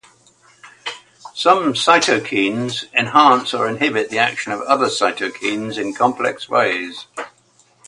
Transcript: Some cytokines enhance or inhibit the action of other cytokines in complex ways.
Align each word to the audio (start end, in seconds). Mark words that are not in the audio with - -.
Some 1.35 1.73
cytokines 1.73 2.91
enhance 2.91 3.53
or 3.53 3.67
inhibit 3.67 4.09
the 4.09 4.17
action 4.17 4.51
of 4.51 4.61
other 4.61 4.87
cytokines 4.87 5.77
in 5.77 5.93
complex 5.93 6.49
ways. 6.49 7.05